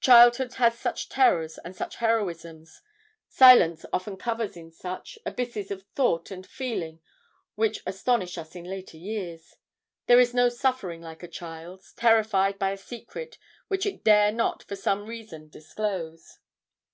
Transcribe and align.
Childhood 0.00 0.54
has 0.54 0.78
such 0.78 1.10
terrors 1.10 1.58
and 1.58 1.76
such 1.76 1.96
heroisms. 1.96 2.80
Silence 3.28 3.84
often 3.92 4.16
covers 4.16 4.56
in 4.56 4.70
such, 4.70 5.18
abysses 5.26 5.70
of 5.70 5.82
thought 5.94 6.30
and 6.30 6.46
feeling 6.46 7.00
which 7.56 7.82
astonish 7.86 8.38
us 8.38 8.54
in 8.56 8.64
later 8.64 8.96
years. 8.96 9.56
There 10.06 10.18
is 10.18 10.32
no 10.32 10.48
suffering 10.48 11.02
like 11.02 11.22
a 11.22 11.28
child's, 11.28 11.92
terrified 11.92 12.58
by 12.58 12.70
a 12.70 12.78
secret 12.78 13.36
which 13.68 13.84
it 13.84 14.02
dare 14.02 14.32
not 14.32 14.62
for 14.62 14.76
some 14.76 15.04
reason 15.04 15.50
disclose. 15.50 16.38